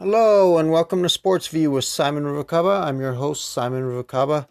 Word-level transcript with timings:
Hello 0.00 0.56
and 0.56 0.70
welcome 0.70 1.02
to 1.02 1.10
Sports 1.10 1.48
View 1.48 1.72
with 1.72 1.84
Simon 1.84 2.24
Ruvalcaba. 2.24 2.84
I'm 2.84 3.02
your 3.02 3.12
host, 3.12 3.50
Simon 3.50 3.82
Ruvalcaba. 3.82 4.48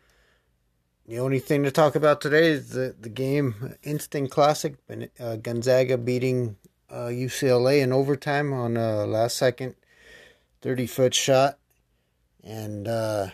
The 1.08 1.18
only 1.18 1.40
thing 1.40 1.64
to 1.64 1.72
talk 1.72 1.96
about 1.96 2.22
today 2.22 2.50
is 2.50 2.70
the, 2.70 2.96
the 3.00 3.10
game 3.10 3.76
Instant 3.82 4.30
Classic, 4.30 4.76
uh, 5.20 5.38
Gonzaga 5.38 5.98
beating 5.98 6.56
uh, 6.88 7.08
UCLA 7.08 7.82
in 7.82 7.92
overtime 7.92 8.54
on 8.54 8.78
a 8.78 9.08
last 9.08 9.38
second 9.38 9.74
30 10.62 10.86
foot 10.86 11.16
shot. 11.16 11.58
And 12.44 12.88
uh, 12.88 13.30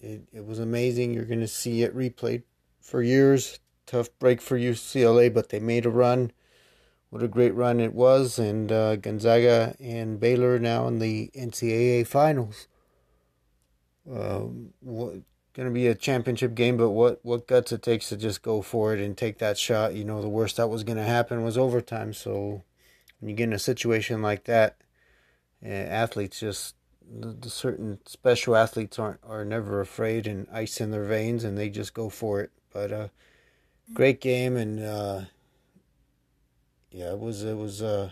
it, 0.00 0.22
it 0.32 0.46
was 0.46 0.60
amazing. 0.60 1.14
You're 1.14 1.24
going 1.24 1.40
to 1.40 1.48
see 1.48 1.82
it 1.82 1.96
replayed 1.96 2.44
for 2.80 3.02
years. 3.02 3.58
Tough 3.86 4.08
break 4.20 4.40
for 4.40 4.56
UCLA, 4.56 5.34
but 5.34 5.48
they 5.48 5.58
made 5.58 5.84
a 5.84 5.90
run 5.90 6.30
what 7.14 7.22
a 7.22 7.28
great 7.28 7.54
run 7.54 7.78
it 7.78 7.94
was, 7.94 8.40
and 8.40 8.72
uh, 8.72 8.96
Gonzaga 8.96 9.76
and 9.78 10.18
Baylor 10.18 10.58
now 10.58 10.88
in 10.88 10.98
the 10.98 11.30
NCAA 11.32 12.08
finals. 12.08 12.66
Uh, 14.12 14.40
what 14.80 15.20
going 15.52 15.68
to 15.68 15.70
be 15.72 15.86
a 15.86 15.94
championship 15.94 16.56
game, 16.56 16.76
but 16.76 16.90
what 16.90 17.20
what 17.24 17.46
guts 17.46 17.70
it 17.70 17.84
takes 17.84 18.08
to 18.08 18.16
just 18.16 18.42
go 18.42 18.62
for 18.62 18.92
it 18.92 19.00
and 19.00 19.16
take 19.16 19.38
that 19.38 19.56
shot. 19.56 19.94
You 19.94 20.02
know, 20.02 20.20
the 20.20 20.28
worst 20.28 20.56
that 20.56 20.66
was 20.66 20.82
going 20.82 20.96
to 20.96 21.04
happen 21.04 21.44
was 21.44 21.56
overtime. 21.56 22.14
So 22.14 22.64
when 23.20 23.30
you 23.30 23.36
get 23.36 23.44
in 23.44 23.52
a 23.52 23.60
situation 23.60 24.20
like 24.20 24.42
that, 24.46 24.78
uh, 25.64 25.68
athletes 25.68 26.40
just 26.40 26.74
the, 27.08 27.28
the, 27.28 27.48
certain 27.48 28.00
special 28.06 28.56
athletes 28.56 28.98
aren't 28.98 29.20
are 29.22 29.44
never 29.44 29.80
afraid 29.80 30.26
and 30.26 30.48
ice 30.52 30.80
in 30.80 30.90
their 30.90 31.04
veins, 31.04 31.44
and 31.44 31.56
they 31.56 31.70
just 31.70 31.94
go 31.94 32.08
for 32.08 32.40
it. 32.40 32.50
But 32.72 32.90
uh, 32.90 33.08
great 33.92 34.20
game 34.20 34.56
and 34.56 34.80
uh, 34.80 35.20
yeah, 36.94 37.10
it 37.10 37.18
was 37.18 37.42
it 37.42 37.56
was 37.56 37.82
uh 37.82 38.10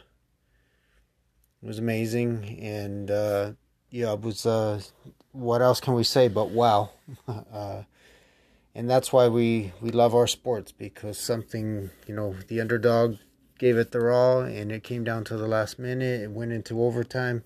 it 1.63 1.67
was 1.67 1.79
amazing 1.79 2.59
and 2.61 3.13
uh 3.13 3.53
yeah, 3.91 4.13
it 4.13 4.21
was 4.23 4.45
uh 4.45 4.81
what 5.31 5.63
else 5.63 5.81
can 5.81 5.95
we 5.95 6.03
say 6.03 6.27
but 6.27 6.51
wow. 6.51 6.91
uh 7.29 7.83
and 8.75 8.91
that's 8.91 9.13
why 9.13 9.29
we 9.29 9.73
we 9.81 9.91
love 9.91 10.17
our 10.17 10.27
sports 10.27 10.73
because 10.73 11.17
something, 11.17 11.91
you 12.09 12.15
know, 12.15 12.35
the 12.49 12.61
underdog 12.61 13.19
gave 13.57 13.77
it 13.77 13.93
their 13.93 14.11
all 14.11 14.41
and 14.41 14.73
it 14.73 14.83
came 14.83 15.05
down 15.05 15.23
to 15.25 15.37
the 15.37 15.47
last 15.47 15.79
minute. 15.79 16.21
It 16.21 16.33
went 16.33 16.51
into 16.51 16.83
overtime. 16.83 17.45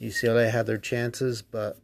UCLA 0.00 0.50
had 0.50 0.64
their 0.66 0.78
chances, 0.78 1.42
but 1.42 1.78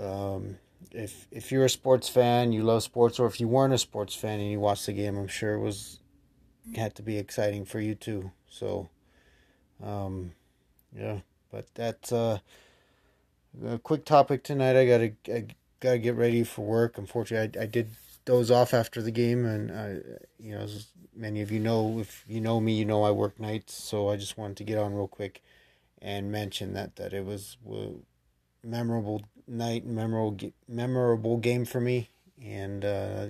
um, 0.00 0.56
if 0.90 1.28
if 1.30 1.52
you're 1.52 1.66
a 1.66 1.70
sports 1.70 2.08
fan, 2.08 2.52
you 2.52 2.64
love 2.64 2.82
sports, 2.82 3.20
or 3.20 3.26
if 3.26 3.38
you 3.38 3.46
weren't 3.46 3.74
a 3.74 3.78
sports 3.78 4.16
fan 4.16 4.40
and 4.40 4.50
you 4.50 4.58
watched 4.58 4.86
the 4.86 4.92
game, 4.92 5.16
I'm 5.16 5.28
sure 5.28 5.54
it 5.54 5.60
was 5.60 6.00
had 6.76 6.94
to 6.96 7.02
be 7.02 7.18
exciting 7.18 7.64
for 7.64 7.80
you 7.80 7.94
too. 7.94 8.32
So, 8.48 8.88
um, 9.82 10.32
yeah, 10.96 11.20
but 11.50 11.66
that's 11.74 12.12
uh, 12.12 12.38
a 13.66 13.78
quick 13.78 14.04
topic 14.04 14.42
tonight. 14.42 14.76
I 14.76 14.86
gotta 14.86 15.12
I 15.28 15.46
gotta 15.80 15.98
get 15.98 16.16
ready 16.16 16.44
for 16.44 16.62
work. 16.62 16.98
Unfortunately, 16.98 17.60
I, 17.60 17.64
I 17.64 17.66
did 17.66 17.90
doze 18.24 18.50
off 18.50 18.74
after 18.74 19.02
the 19.02 19.10
game, 19.10 19.44
and 19.44 19.70
I, 19.70 19.98
you 20.38 20.54
know, 20.54 20.62
as 20.62 20.88
many 21.14 21.40
of 21.42 21.50
you 21.50 21.60
know, 21.60 21.98
if 21.98 22.24
you 22.28 22.40
know 22.40 22.60
me, 22.60 22.74
you 22.74 22.84
know 22.84 23.02
I 23.02 23.10
work 23.10 23.38
nights. 23.38 23.74
So 23.74 24.08
I 24.10 24.16
just 24.16 24.38
wanted 24.38 24.56
to 24.58 24.64
get 24.64 24.78
on 24.78 24.94
real 24.94 25.08
quick 25.08 25.42
and 26.00 26.30
mention 26.30 26.74
that 26.74 26.96
that 26.96 27.12
it 27.12 27.24
was 27.24 27.56
a 27.70 27.90
memorable 28.64 29.22
night, 29.46 29.86
memorable 29.86 30.38
memorable 30.68 31.38
game 31.38 31.64
for 31.64 31.80
me, 31.80 32.10
and 32.42 32.84
uh, 32.84 33.26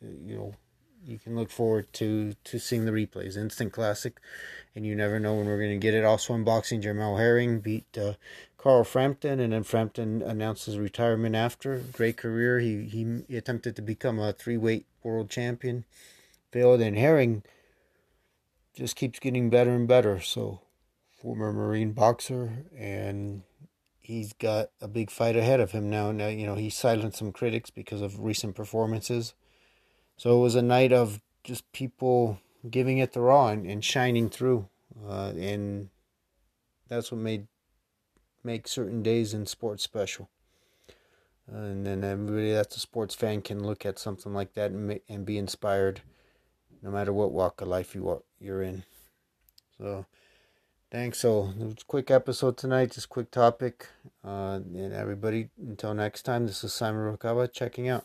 you 0.00 0.36
know 0.36 0.54
you 1.12 1.18
can 1.18 1.36
look 1.36 1.50
forward 1.50 1.92
to 1.92 2.34
to 2.44 2.58
seeing 2.58 2.86
the 2.86 2.90
replays. 2.90 3.36
Instant 3.36 3.72
classic, 3.72 4.18
and 4.74 4.86
you 4.86 4.96
never 4.96 5.20
know 5.20 5.34
when 5.34 5.46
we're 5.46 5.58
going 5.58 5.70
to 5.70 5.76
get 5.76 5.94
it. 5.94 6.04
Also 6.04 6.34
in 6.34 6.42
boxing, 6.42 6.80
Jamel 6.80 7.18
Herring 7.18 7.60
beat 7.60 7.86
uh, 7.98 8.14
Carl 8.56 8.82
Frampton, 8.82 9.38
and 9.38 9.52
then 9.52 9.62
Frampton 9.62 10.22
announced 10.22 10.64
his 10.64 10.78
retirement 10.78 11.36
after. 11.36 11.82
Great 11.92 12.16
career. 12.16 12.58
He 12.60 12.86
he, 12.86 13.22
he 13.28 13.36
attempted 13.36 13.76
to 13.76 13.82
become 13.82 14.18
a 14.18 14.32
three 14.32 14.56
weight 14.56 14.86
world 15.04 15.28
champion, 15.28 15.84
failed, 16.50 16.80
and 16.80 16.96
Herring 16.96 17.42
just 18.74 18.96
keeps 18.96 19.18
getting 19.18 19.50
better 19.50 19.70
and 19.70 19.86
better. 19.86 20.18
So, 20.18 20.62
former 21.20 21.52
Marine 21.52 21.92
boxer, 21.92 22.64
and 22.74 23.42
he's 24.00 24.32
got 24.32 24.70
a 24.80 24.88
big 24.88 25.10
fight 25.10 25.36
ahead 25.36 25.60
of 25.60 25.72
him 25.72 25.90
now. 25.90 26.10
Now 26.10 26.28
you 26.28 26.46
know 26.46 26.54
he 26.54 26.70
silenced 26.70 27.18
some 27.18 27.32
critics 27.32 27.68
because 27.68 28.00
of 28.00 28.20
recent 28.20 28.54
performances 28.56 29.34
so 30.22 30.38
it 30.38 30.40
was 30.40 30.54
a 30.54 30.62
night 30.62 30.92
of 30.92 31.20
just 31.42 31.72
people 31.72 32.38
giving 32.70 32.98
it 32.98 33.12
their 33.12 33.28
all 33.28 33.48
and, 33.48 33.66
and 33.66 33.84
shining 33.84 34.30
through. 34.30 34.68
Uh, 35.04 35.32
and 35.36 35.88
that's 36.86 37.10
what 37.10 37.20
made 37.20 37.48
make 38.44 38.68
certain 38.68 39.02
days 39.02 39.34
in 39.34 39.46
sports 39.46 39.82
special. 39.82 40.30
Uh, 41.52 41.56
and 41.56 41.84
then 41.84 42.04
everybody 42.04 42.52
that's 42.52 42.76
a 42.76 42.78
sports 42.78 43.16
fan 43.16 43.42
can 43.42 43.64
look 43.66 43.84
at 43.84 43.98
something 43.98 44.32
like 44.32 44.54
that 44.54 44.70
and, 44.70 45.00
and 45.08 45.26
be 45.26 45.38
inspired 45.38 46.02
no 46.82 46.92
matter 46.92 47.12
what 47.12 47.32
walk 47.32 47.60
of 47.60 47.66
life 47.66 47.92
you 47.92 48.08
are, 48.08 48.22
you're 48.38 48.62
in. 48.62 48.84
So 49.76 50.06
thanks. 50.92 51.18
So 51.18 51.52
quick 51.88 52.12
episode 52.12 52.56
tonight, 52.56 52.92
just 52.92 53.08
quick 53.08 53.32
topic. 53.32 53.88
Uh, 54.24 54.60
and 54.72 54.92
everybody, 54.92 55.48
until 55.58 55.94
next 55.94 56.22
time, 56.22 56.46
this 56.46 56.62
is 56.62 56.72
Simon 56.72 57.00
Ruvalcaba 57.00 57.52
checking 57.52 57.88
out. 57.88 58.04